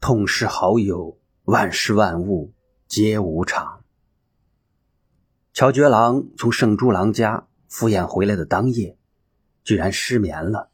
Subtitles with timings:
[0.00, 2.52] 痛失好友，万事万物
[2.86, 3.84] 皆无常。
[5.52, 8.96] 乔觉郎从圣猪郎家赴宴回来的当夜，
[9.64, 10.70] 居然失眠了。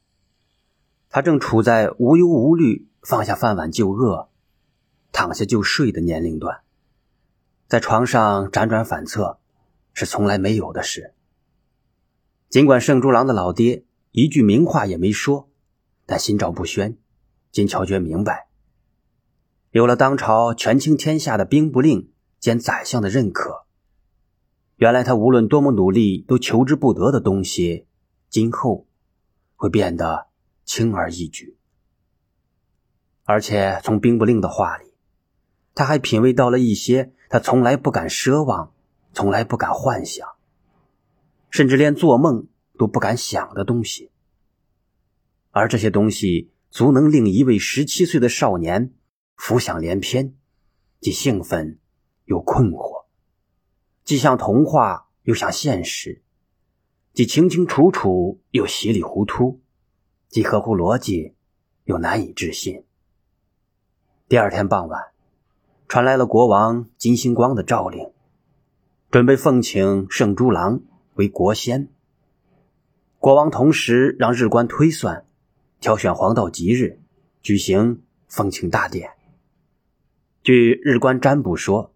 [1.09, 4.29] 他正处在无忧无虑、放下饭碗就饿、
[5.11, 6.61] 躺下就睡的年龄段，
[7.67, 9.39] 在床上辗转反侧
[9.95, 11.15] 是从来没有的事。
[12.51, 15.49] 尽管圣猪郎的老爹一句明话也没说，
[16.05, 16.99] 但心照不宣。
[17.51, 18.49] 金乔觉明白，
[19.75, 23.65] 有了当朝权倾天下的兵部令兼宰相的认可，
[24.77, 27.85] 原来他无论多么努力都求之不得的东西，
[28.31, 28.87] 今后
[29.57, 30.29] 会变得
[30.65, 31.57] 轻而易举。
[33.25, 34.95] 而且从兵部令的话里，
[35.75, 38.73] 他还品味到了一些他从来不敢奢望、
[39.13, 40.25] 从来不敢幻想，
[41.51, 42.47] 甚至连做梦
[42.79, 44.13] 都不敢想的东西。
[45.51, 46.53] 而这些东西。
[46.71, 48.93] 足能令一位十七岁的少年
[49.37, 50.35] 浮想联翩，
[51.01, 51.79] 既兴奋
[52.25, 53.05] 又困惑，
[54.05, 56.23] 既像童话又像现实，
[57.13, 59.61] 既清清楚楚又稀里糊涂，
[60.29, 61.35] 既合乎逻辑
[61.85, 62.85] 又难以置信。
[64.29, 65.01] 第二天傍晚，
[65.89, 68.11] 传来了国王金星光的诏令，
[69.11, 70.81] 准备奉请圣珠郎
[71.15, 71.89] 为国仙。
[73.19, 75.27] 国王同时让日官推算。
[75.81, 76.99] 挑选黄道吉日，
[77.43, 79.11] 举行奉请大典。
[80.45, 81.95] 据日官占卜说，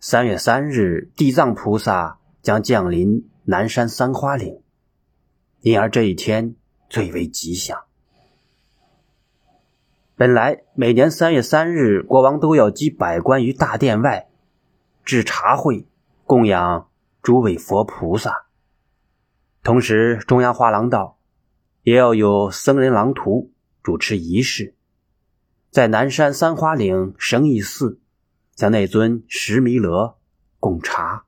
[0.00, 4.60] 三月三日地藏菩萨将降临南山三花岭，
[5.60, 6.56] 因而这一天
[6.90, 7.84] 最为吉祥。
[10.16, 14.28] 本来每年三月三日，国王都要集百官于大殿外，
[15.04, 15.86] 置茶会，
[16.24, 16.88] 供养
[17.22, 18.46] 诸位佛菩萨，
[19.62, 21.16] 同时中央画廊道。
[21.84, 23.52] 也要有僧人郎图
[23.84, 24.74] 主持仪式，
[25.70, 28.00] 在南山三花岭神义寺
[28.54, 30.18] 将那尊石弥勒
[30.58, 31.26] 供茶。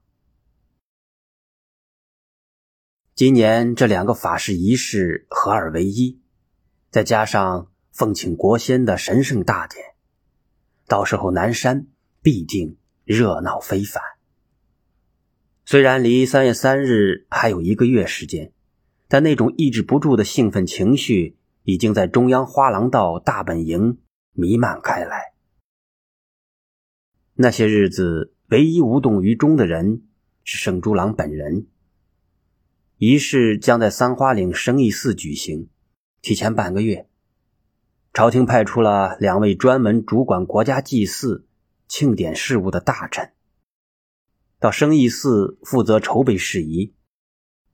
[3.15, 6.21] 今年这两个法事仪式合二为一，
[6.91, 9.95] 再加上奉请国仙的神圣大典，
[10.87, 11.87] 到时候南山
[12.23, 14.03] 必定热闹非凡。
[15.65, 18.53] 虽然离三月三日还有一个月时间。
[19.13, 23.99] 但那种抑制不住的兴奋情绪，已经在中央花廊道大本营
[24.33, 25.35] 弥漫开来。
[27.35, 30.03] 那些日子，唯一无动于衷的人
[30.45, 31.67] 是圣猪郎本人。
[32.97, 35.71] 仪式将在三花岭生义寺举行，
[36.21, 37.09] 提前半个月，
[38.13, 41.47] 朝廷派出了两位专门主管国家祭祀、
[41.89, 43.33] 庆典事务的大臣，
[44.59, 46.95] 到生义寺负责筹备事宜。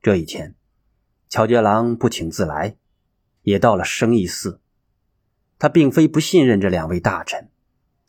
[0.01, 0.55] 这一天。
[1.29, 2.77] 乔觉郎不请自来，
[3.43, 4.61] 也到了生义寺。
[5.59, 7.51] 他并非不信任这两位大臣，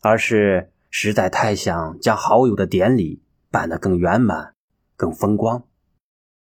[0.01, 4.53] 而是实在太想将好友的典礼办得更圆满、
[4.95, 5.65] 更风光，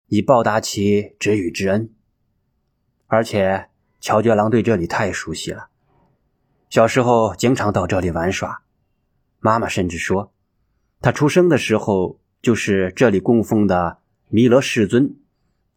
[0.07, 1.93] 以报答其知遇之恩。
[3.07, 3.69] 而且
[3.99, 5.69] 乔觉郎对这里太熟悉了，
[6.69, 8.63] 小时候经常到这里玩耍。
[9.39, 10.33] 妈妈甚至说，
[10.99, 15.17] 他出生的时候就是这里供奉的弥勒世尊。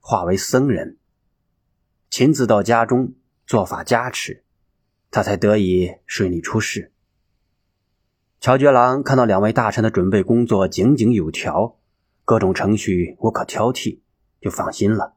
[0.03, 0.97] 化为僧人，
[2.09, 3.13] 亲自到家中
[3.47, 4.43] 做法加持，
[5.11, 6.93] 他才得以顺利出世。
[8.41, 11.79] 乔觉郎看到两位大臣的准备工作井井有条，
[12.25, 14.01] 各种程序无可挑剔，
[14.41, 15.17] 就放心了。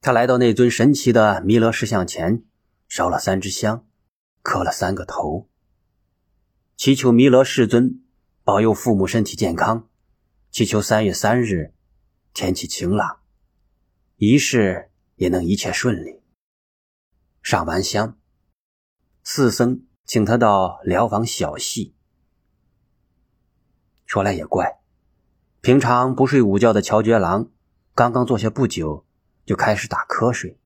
[0.00, 2.42] 他来到那尊神奇的弥勒石像前，
[2.88, 3.86] 烧了三支香，
[4.42, 5.48] 磕了三个头，
[6.76, 8.02] 祈求弥勒世尊
[8.42, 9.88] 保佑父母身体健康，
[10.50, 11.72] 祈求三月三日。
[12.34, 13.20] 天气晴朗，
[14.16, 16.20] 仪式也能一切顺利。
[17.46, 18.18] 上完香，
[19.22, 21.92] 四僧请他到疗房小憩。
[24.04, 24.80] 说来也怪，
[25.60, 27.48] 平常不睡午觉的乔觉郎，
[27.94, 29.06] 刚刚坐下不久，
[29.44, 30.58] 就开始打瞌睡，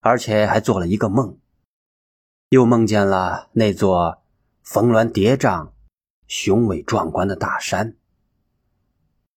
[0.00, 1.38] 而且还做了一个梦，
[2.50, 4.22] 又梦见了那座
[4.62, 5.72] 峰峦叠嶂、
[6.26, 7.96] 雄伟壮观的大山。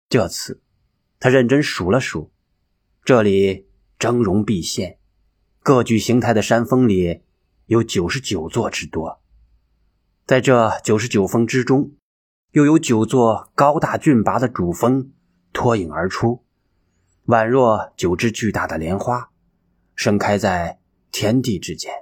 [0.08, 0.62] 这次。
[1.18, 2.32] 他认真数了数，
[3.04, 4.98] 这里峥嵘毕现，
[5.66, 7.22] 各具形态的山峰里
[7.64, 9.20] 有九十九座之多。
[10.24, 11.90] 在这九十九峰之中，
[12.52, 15.10] 又有九座高大峻拔的主峰
[15.52, 16.44] 脱颖而出，
[17.26, 19.30] 宛若九只巨大的莲花，
[19.96, 20.78] 盛开在
[21.10, 21.92] 天地之间。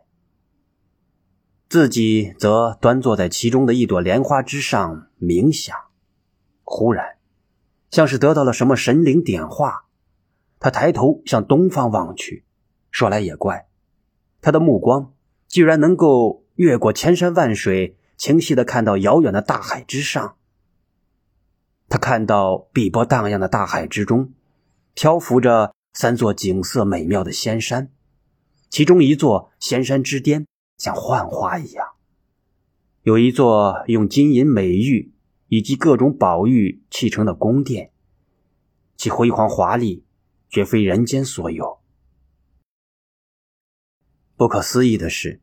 [1.70, 5.75] 自己则端坐在其中的一朵莲花之上冥想。
[6.64, 7.17] 忽然。
[7.90, 9.87] 像是得到了什么神灵点化，
[10.58, 12.44] 他抬头向东方望去。
[12.94, 13.67] 说来也怪，
[14.41, 15.14] 他的目光
[15.49, 20.37] 居然能够越过千山万水，清晰的看到遥远的大海之上。
[21.88, 24.32] 他看到碧波荡漾的大海之中，
[24.94, 27.91] 漂浮着三座景色美妙的仙山，
[28.70, 30.46] 其中一座仙山之巅
[30.79, 31.88] 像幻花一样，
[33.02, 35.12] 有一座用金银美玉
[35.49, 37.91] 以及各种宝玉砌成的宫殿，
[38.96, 40.05] 其辉煌华丽，
[40.49, 41.81] 绝非人间所有。
[44.36, 45.40] 不可思议的是，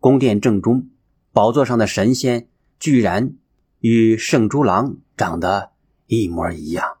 [0.00, 0.90] 宫殿正中，
[1.32, 2.46] 宝座上的神仙
[2.78, 3.36] 居然
[3.78, 5.72] 与圣猪郎长得
[6.06, 6.98] 一模一样。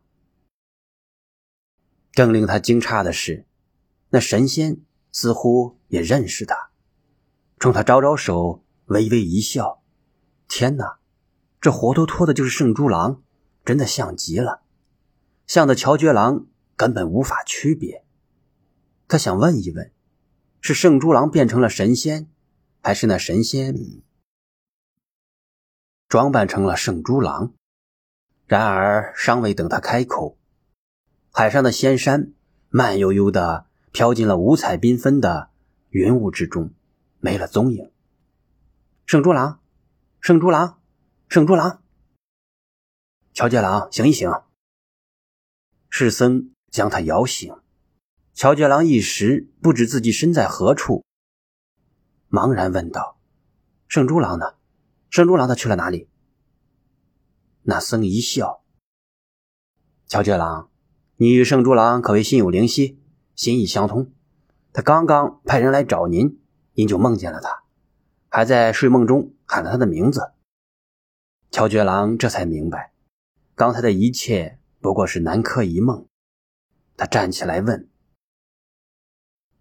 [2.14, 3.44] 更令他惊诧的是，
[4.08, 4.78] 那神仙
[5.12, 6.70] 似乎也认识他，
[7.58, 9.82] 冲他招招手，微微一笑。
[10.48, 10.98] 天哪，
[11.60, 13.22] 这活脱脱的就是圣猪郎，
[13.66, 14.62] 真的像极了，
[15.46, 18.02] 像的乔觉郎根本无法区别。
[19.06, 19.93] 他想问一问。
[20.66, 22.26] 是圣猪郎变成了神仙，
[22.82, 23.74] 还是那神仙
[26.08, 27.52] 装扮成了圣猪郎？
[28.46, 30.38] 然而尚未等他开口，
[31.30, 32.32] 海上的仙山
[32.70, 35.50] 慢悠悠的飘进了五彩缤纷的
[35.90, 36.72] 云雾之中，
[37.20, 37.92] 没了踪影。
[39.04, 39.60] 圣猪郎，
[40.22, 40.80] 圣猪郎，
[41.28, 41.82] 圣猪郎！
[43.34, 44.30] 乔杰郎，醒一醒！
[45.90, 47.54] 世僧将他摇醒。
[48.34, 51.04] 乔觉郎一时不知自己身在何处，
[52.28, 53.16] 茫然问道
[53.86, 54.54] ：“圣猪郎呢？
[55.08, 56.08] 圣猪郎他去了哪里？”
[57.62, 58.64] 那僧一笑
[60.08, 60.68] ：“乔觉郎，
[61.16, 63.00] 你与圣猪郎可谓心有灵犀，
[63.36, 64.12] 心意相通。
[64.72, 66.40] 他刚刚派人来找您，
[66.72, 67.62] 您就梦见了他，
[68.28, 70.32] 还在睡梦中喊了他的名字。”
[71.52, 72.92] 乔觉郎这才明白，
[73.54, 76.04] 刚才的一切不过是南柯一梦。
[76.96, 77.88] 他站起来问。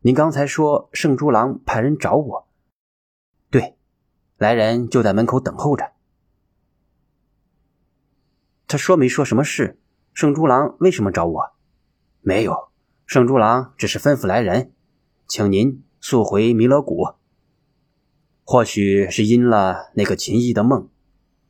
[0.06, 2.50] 您刚才说圣珠郎派人找我，
[3.50, 3.78] 对，
[4.36, 5.94] 来人就在门口等候着。
[8.68, 9.80] 他说没说什么事？
[10.14, 11.54] 圣珠郎为什么找我？
[12.20, 12.54] 没有，
[13.06, 14.74] 圣珠郎只是吩咐来人，
[15.26, 17.14] 请您速回弥勒谷。
[18.44, 20.90] 或许是因了那个秦异的梦，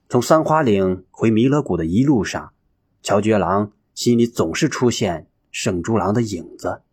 [0.10, 2.54] 从三花岭回弥勒谷的一路上，
[3.02, 6.84] 乔觉郎心里总是出现圣珠郎的影子。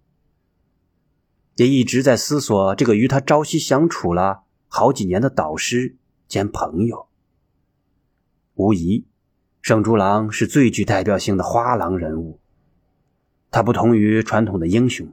[1.60, 7.08] 也一直在思索这个与他朝夕相处了好几年的导师兼朋友。
[8.54, 9.04] 无疑，
[9.60, 12.40] 圣猪郎是最具代表性的花郎人物。
[13.50, 15.12] 他不同于传统的英雄，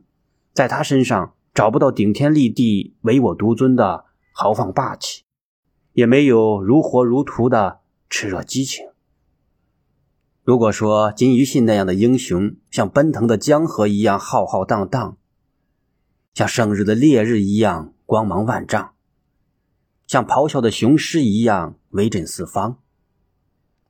[0.53, 5.25] 在他身上找不到顶天立地、唯我独尊的豪放霸气，
[5.91, 8.85] 也没有如火如荼的炽热激情。
[10.45, 15.17] 如果说金鱼信那样的英雄像奔腾的江河一样浩浩荡荡，
[16.37, 18.93] 像生日的烈日一样光芒万丈，
[20.05, 22.77] 像咆哮的雄狮一样威震四方。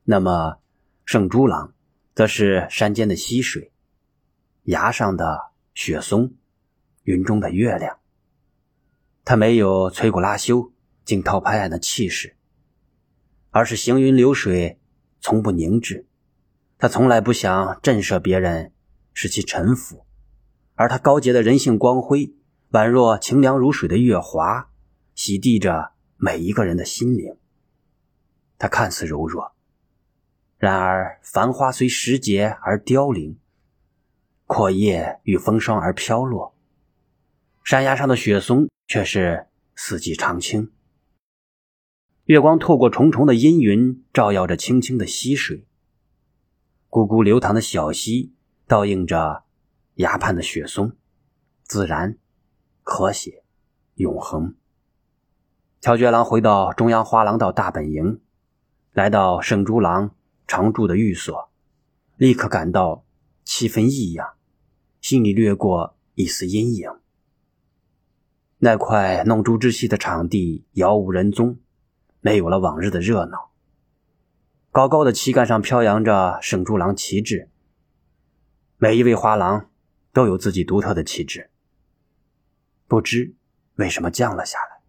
[0.06, 0.60] 那么，
[1.04, 1.74] 圣猪郎
[2.16, 3.74] 则是山间的溪水，
[4.64, 6.36] 崖上的雪松，
[7.04, 8.00] 云中的月亮。
[9.26, 10.72] 他没有摧枯拉朽、
[11.04, 12.38] 惊涛拍岸的气势，
[13.50, 14.80] 而是行云流水，
[15.20, 16.08] 从不凝滞。
[16.78, 18.72] 他从来不想震慑别人，
[19.14, 20.06] 使其臣服。
[20.76, 22.36] 而他高洁的人性光辉，
[22.72, 24.70] 宛若清凉如水的月华，
[25.16, 27.38] 洗涤着每一个人的心灵。
[28.58, 29.54] 他看似柔弱，
[30.58, 33.38] 然而繁花虽时节而凋零，
[34.46, 36.56] 阔叶遇风霜而飘落，
[37.64, 40.72] 山崖上的雪松却是四季常青。
[42.26, 45.66] 月光透过重重的阴云，照耀着清清的溪水，
[46.90, 48.34] 汩汩流淌的小溪
[48.68, 49.44] 倒映着。
[49.98, 50.96] 崖畔的雪松，
[51.64, 52.20] 自然、
[52.90, 53.44] 和谐、
[53.96, 54.56] 永恒。
[55.82, 58.22] 乔觉郎回到中央花廊道大本营，
[58.94, 60.16] 来到圣珠郎
[60.48, 61.50] 常住的寓所，
[62.16, 63.04] 立刻感到
[63.44, 64.36] 气氛异样，
[65.02, 66.90] 心里掠过一丝阴影。
[68.60, 71.60] 那块弄珠之戏的场地杳无人踪，
[72.22, 73.52] 没有了往日的热闹。
[74.72, 77.50] 高高的旗杆上飘扬着圣珠郎旗帜，
[78.78, 79.70] 每一位花郎。
[80.14, 81.52] 都有自己独特的气质。
[82.88, 83.36] 不知
[83.76, 84.82] 为什么降了下来。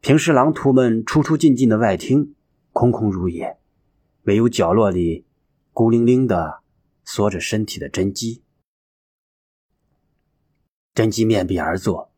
[0.00, 2.34] 平时狼徒们出出进进的外厅
[2.72, 3.58] 空空如也，
[4.22, 5.26] 唯有角落里
[5.72, 6.62] 孤零零的
[7.04, 8.42] 缩着身体的真姬。
[10.94, 12.12] 真姬面壁而坐，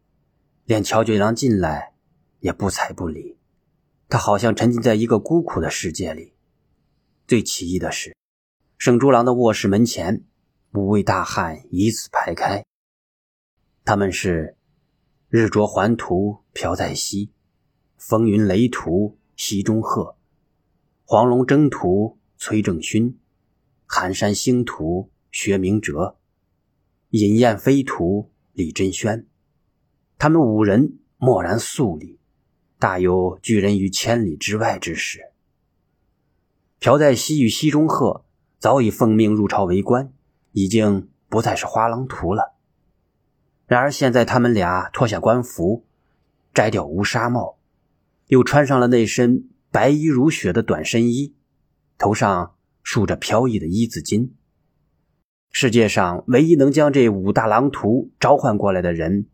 [0.64, 1.94] 连乔九郎进来
[2.40, 3.38] 也不睬不理。
[4.08, 6.34] 他好像沉浸在一个孤苦的世界里。
[7.26, 8.14] 最奇异的是，
[8.78, 10.25] 圣猪郎的卧室门前。
[10.75, 12.64] 五位大汉以此排开，
[13.84, 14.56] 他们是
[15.34, 17.30] 日着还图飘在西，
[17.96, 20.14] 风云雷图西中鹤，
[21.06, 23.18] 黄龙征途崔正勋，
[23.86, 26.18] 寒山星图薛明哲，
[27.08, 29.26] 饮宴飞图李真轩。
[30.18, 32.18] 他们五人默然肃立，
[32.78, 35.32] 大有拒人于千里之外之势。
[36.78, 38.26] 朴在西与西中鹤
[38.58, 40.12] 早已奉命入朝为官，
[40.50, 42.51] 已经不再是花郎图了。
[43.73, 45.87] 然而现在，他们俩脱下官服，
[46.52, 47.57] 摘掉乌纱帽，
[48.26, 51.35] 又穿上了那身白衣如雪的短身衣，
[51.97, 54.33] 头上竖着飘逸的一字巾。
[55.50, 59.29] 世界上唯一能将这五大郎图召唤过来的人，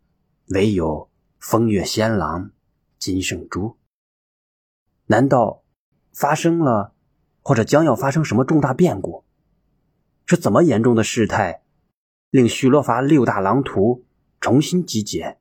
[0.50, 2.52] 唯有风月仙郎
[2.96, 3.76] 金圣珠。
[5.06, 5.64] 难道
[6.12, 6.94] 发生了，
[7.42, 9.24] 或者将要发生什么重大变故？
[10.26, 11.62] 是怎么严重的事态，
[12.30, 14.04] 令许罗伐六大郎图？
[14.40, 15.38] 重新集结。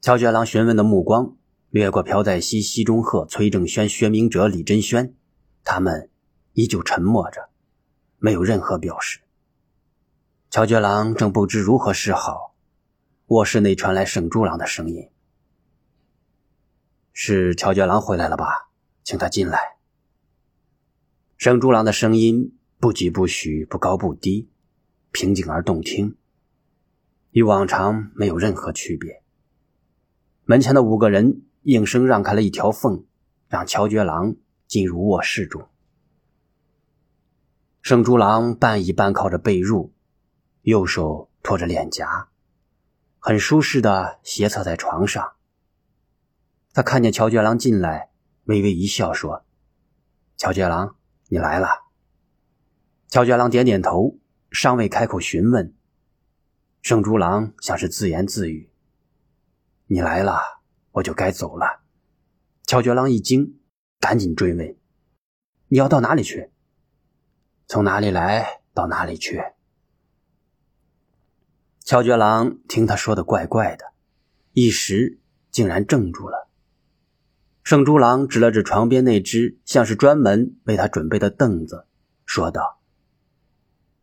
[0.00, 1.36] 乔觉郎询问的目光
[1.70, 5.14] 掠过朴在熙、西中鹤、崔正轩、薛明哲、李真轩，
[5.64, 6.10] 他们
[6.52, 7.48] 依旧沉默着，
[8.18, 9.20] 没有任何表示。
[10.50, 12.54] 乔觉郎正不知如何是好，
[13.26, 15.10] 卧室内传来沈珠郎的声音
[17.12, 18.70] ：“是乔觉郎回来了吧？
[19.02, 19.78] 请他进来。”
[21.36, 24.48] 沈珠郎的声音不疾不徐，不高不低，
[25.10, 26.16] 平静而动听。
[27.34, 29.20] 与往常没有任何区别。
[30.44, 33.04] 门前的五个人应声让开了一条缝，
[33.48, 34.36] 让乔觉郎
[34.68, 35.68] 进入卧室中。
[37.82, 39.90] 圣珠郎半倚半靠着被褥，
[40.62, 42.28] 右手托着脸颊，
[43.18, 45.32] 很舒适的斜侧在床上。
[46.72, 48.10] 他看见乔觉郎进来，
[48.44, 49.44] 微微一笑，说
[50.38, 50.94] ：“乔觉郎，
[51.26, 51.82] 你来了。”
[53.10, 54.18] 乔觉郎点点头，
[54.52, 55.74] 尚未开口询问。
[56.84, 58.68] 圣珠郎像是自言自语
[59.88, 60.38] ：“你来了，
[60.92, 61.80] 我就该走了。”
[62.66, 63.58] 乔觉郎一惊，
[63.98, 64.76] 赶紧追问
[65.68, 66.50] ：“你要到哪里去？
[67.66, 69.42] 从哪里来到哪里去？”
[71.80, 73.86] 乔觉郎听他说的怪怪的，
[74.52, 76.50] 一时竟然怔住了。
[77.62, 81.86] 圣珠郎指了指床边那只像是专门为他准备的凳子，
[82.26, 82.82] 说道：“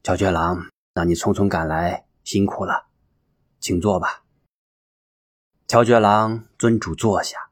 [0.02, 2.88] 乔觉郎，让你匆匆赶来。”辛苦了，
[3.60, 4.24] 请坐吧。
[5.68, 7.50] 乔觉郎尊主坐下，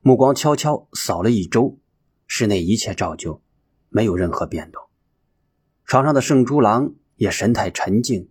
[0.00, 1.78] 目光悄悄扫了一周，
[2.26, 3.42] 室内一切照旧，
[3.88, 4.82] 没有任何变动。
[5.84, 8.30] 床上的圣珠郎也神态沉静，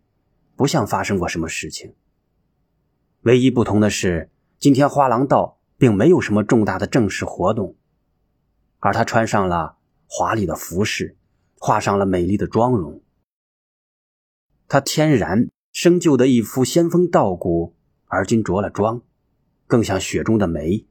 [0.56, 1.96] 不像发生过什么事情。
[3.22, 7.76] 唯一不同的是，今天花郎道并没有什么重大的正式活动，
[8.80, 9.78] 而他穿上了
[10.08, 11.16] 华丽的服饰，
[11.60, 13.02] 画上了美丽的妆容。
[14.68, 17.76] 他天然生就的一副仙风道骨，
[18.06, 19.02] 而今着了妆，
[19.66, 20.86] 更像雪中的梅，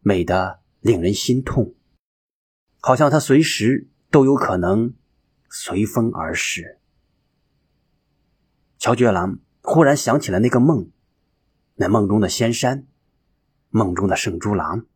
[0.00, 1.74] 美得令人心痛，
[2.80, 4.94] 好像他随时都有可能
[5.50, 6.78] 随风而逝。
[8.78, 10.90] 乔觉郎忽然想起了那个梦，
[11.74, 12.86] 那梦中的仙山，
[13.68, 14.86] 梦中的圣珠郎。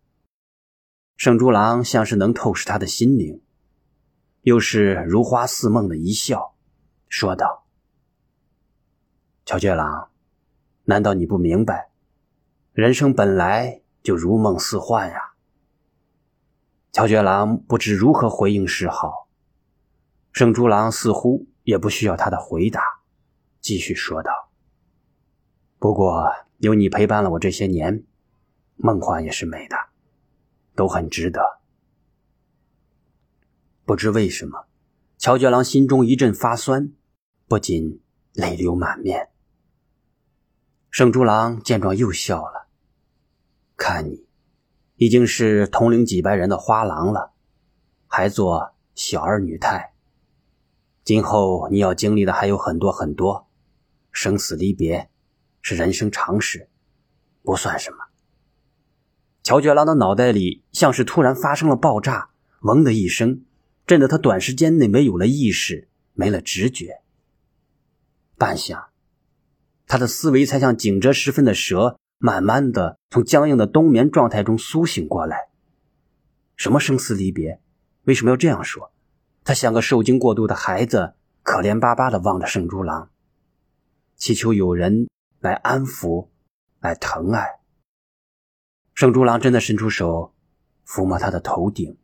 [1.18, 3.42] 圣珠郎像是能透视他的心灵，
[4.40, 6.56] 又是如花似梦的一笑，
[7.10, 7.61] 说道。
[9.44, 10.08] 乔觉郎，
[10.84, 11.90] 难道你不明白，
[12.72, 15.32] 人生本来就如梦似幻呀？
[16.92, 19.28] 乔觉郎不知如何回应是好。
[20.30, 22.82] 圣珠郎似乎也不需要他的回答，
[23.60, 24.30] 继续说道
[25.78, 28.04] ：“不过有你陪伴了我这些年，
[28.76, 29.76] 梦幻也是美的，
[30.76, 31.60] 都很值得。”
[33.84, 34.66] 不知为什么，
[35.18, 36.92] 乔觉郎心中一阵发酸，
[37.48, 38.00] 不禁
[38.32, 39.30] 泪流满面。
[40.92, 42.68] 圣珠郎见状又笑了，
[43.78, 44.26] 看你
[44.96, 47.32] 已经是统领几百人的花郎了，
[48.06, 49.94] 还做小儿女态。
[51.02, 53.48] 今后你要经历的还有很多很多，
[54.10, 55.08] 生死离别
[55.62, 56.68] 是人生常事，
[57.42, 57.96] 不算什么。
[59.42, 62.28] 乔觉郎的脑袋里像是突然发生了爆炸，
[62.60, 63.42] 嗡的一声，
[63.86, 67.00] 震得他短时间内没有了意识，没了直觉。
[68.36, 68.91] 半晌。
[69.92, 75.50] 他的思维才像警蛰时分的蛇，慢慢的从僵硬的冬眠状态中苏醒过来。
[76.56, 77.60] 什么生死离别？
[78.04, 78.90] 为什么要这样说？
[79.44, 83.10] 他像个受惊过度的孩子，可怜巴巴的望着圣珠郎，
[84.16, 85.08] 祈求有人
[85.40, 86.28] 来安抚，
[86.80, 87.60] 来疼爱。
[88.94, 90.32] 圣珠郎真的伸出手，
[90.86, 91.98] 抚摸他的头顶，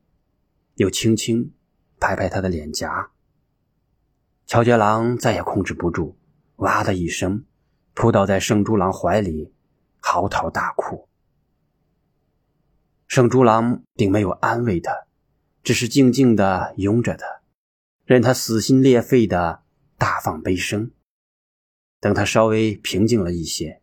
[0.75, 1.54] 又轻轻
[1.99, 3.12] 拍拍他的脸颊。
[4.45, 6.18] 乔杰郎再也控制不住，
[6.57, 7.47] 哇的一声。
[7.99, 9.52] 扑倒在圣珠郎怀里，
[9.99, 11.09] 嚎啕大哭。
[13.09, 15.09] 圣猪郎并没有安慰他，
[15.64, 17.26] 只是静静的拥着他，
[18.05, 19.64] 任他撕心裂肺的
[19.97, 20.93] 大放悲声。
[21.99, 23.83] 等他稍微平静了一些，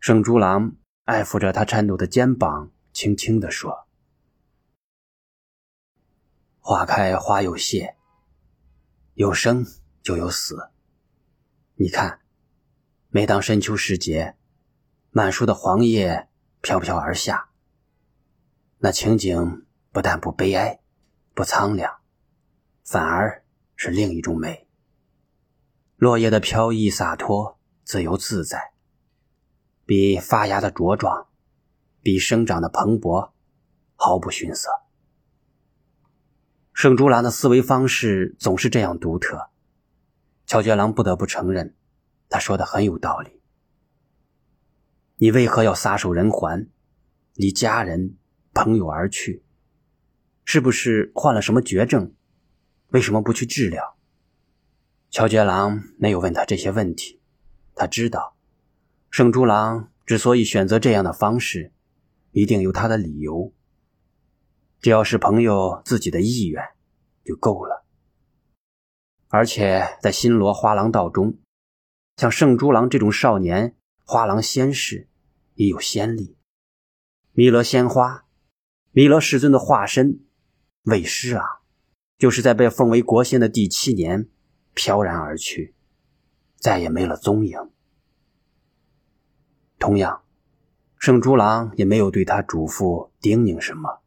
[0.00, 3.86] 圣猪郎爱抚着他颤抖的肩膀，轻轻地说
[6.58, 7.94] ：“花开花又谢，
[9.14, 9.64] 有生
[10.02, 10.70] 就有死。
[11.76, 12.18] 你看，
[13.14, 14.34] 每当深秋时节，
[15.12, 16.26] 满树的黄叶
[16.60, 17.50] 飘飘而下，
[18.78, 20.80] 那情景不但不悲哀，
[21.32, 21.98] 不苍凉，
[22.82, 23.44] 反而
[23.76, 24.66] 是另一种美。”
[25.94, 28.72] 落叶的飘逸洒脱、自由自在，
[29.86, 31.28] 比发芽的茁壮，
[32.02, 33.30] 比生长的蓬勃，
[33.94, 34.68] 毫不逊色。
[36.72, 39.50] 圣竹郎的思维方式总是这样独特，
[40.46, 41.76] 乔觉郎不得不承认，
[42.34, 43.40] 他说的很有道理。
[45.18, 46.68] 你为何要撒手人寰，
[47.34, 48.16] 离家人、
[48.52, 49.44] 朋友而去？
[50.44, 52.12] 是不是患了什么绝症？
[52.88, 53.96] 为什么不去治疗？
[55.10, 57.20] 乔杰郎没有问他这些问题，
[57.76, 58.36] 他知道，
[59.12, 61.72] 圣猪郎之所以选择这样的方式，
[62.32, 63.52] 一定有他的理由。
[64.80, 66.60] 只要是朋友自己的意愿，
[67.24, 67.84] 就够了。
[69.28, 71.38] 而且在新罗花廊道中，
[72.16, 75.08] 像圣猪郎这种少年花郎仙士，
[75.54, 76.36] 已有先例。
[77.32, 78.24] 弥勒仙花，
[78.92, 80.20] 弥勒世尊的化身，
[80.84, 81.44] 为师啊，
[82.16, 84.28] 就是在被奉为国仙的第七年。
[84.76, 85.72] 飘然而去，
[86.56, 87.56] 再也没了踪影。
[89.78, 90.24] 同样，
[90.98, 94.00] 圣猪郎也没有对他嘱咐叮咛什么。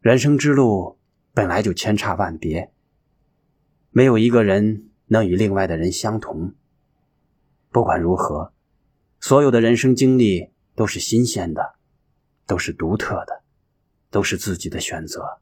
[0.00, 0.98] 人生之路
[1.32, 2.70] 本来就千差万别，
[3.88, 6.54] 没有一个人能与另外的人相同。
[7.70, 8.52] 不管如何，
[9.20, 11.74] 所有的人生经历都是新鲜的，
[12.46, 13.42] 都是独特的，
[14.10, 15.40] 都是自己的选择。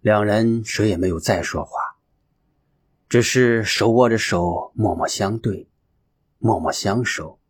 [0.00, 1.96] 两人谁也没有再说话，
[3.08, 5.68] 只是手握着手，默默相对，
[6.38, 7.40] 默默相守，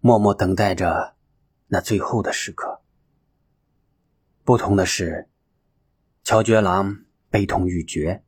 [0.00, 1.14] 默默等待着
[1.68, 2.80] 那最后的时刻。
[4.44, 5.28] 不同的是，
[6.22, 8.22] 乔觉郎悲痛欲绝，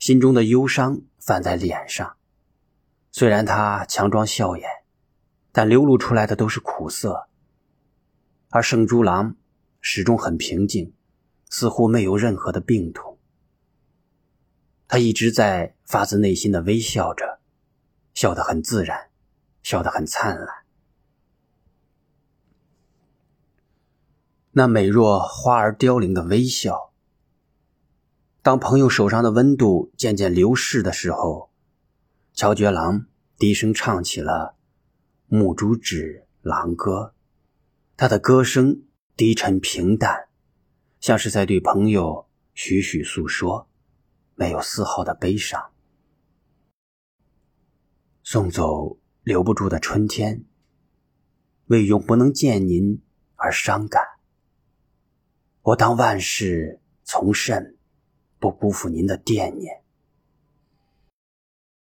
[0.00, 2.16] 心中的忧伤泛在脸上。
[3.12, 4.68] 虽然他强装笑颜，
[5.52, 7.28] 但流露出来的都是苦涩。
[8.48, 9.36] 而圣猪郎
[9.80, 10.92] 始终很平静。
[11.52, 13.18] 似乎没有任何的病痛，
[14.86, 17.40] 他一直在发自内心的微笑着，
[18.14, 19.10] 笑得很自然，
[19.60, 20.48] 笑得很灿烂。
[24.52, 26.89] 那美若花儿凋零的微笑。
[28.42, 31.50] 当朋友手上的温度渐渐流逝的时候，
[32.32, 34.56] 乔觉郎低声唱起了
[35.36, 37.12] 《木竹指狼歌》，
[37.98, 38.82] 他的歌声
[39.14, 40.28] 低沉平淡。
[41.00, 43.68] 像是在对朋友徐徐诉说，
[44.34, 45.70] 没有丝毫的悲伤。
[48.22, 50.44] 送走留不住的春天，
[51.66, 53.02] 为永不能见您
[53.36, 54.02] 而伤感。
[55.62, 57.76] 我当万事从甚，
[58.40, 59.82] 不辜负您的惦念。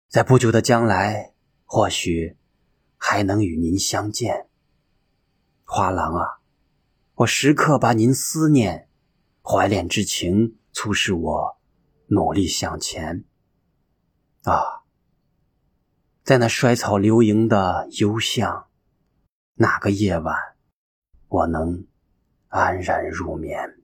[0.08, 1.32] 在不久的将来，
[1.64, 2.36] 或许
[2.96, 4.48] 还能与您相见。
[5.64, 6.40] 花郎啊，
[7.14, 8.88] 我时刻把您思念。
[9.42, 11.58] 怀恋之情促使我
[12.08, 13.24] 努力向前。
[14.42, 14.82] 啊，
[16.22, 18.68] 在那衰草流萤的幽巷，
[19.54, 20.36] 哪个夜晚
[21.28, 21.86] 我能
[22.48, 23.77] 安然入眠？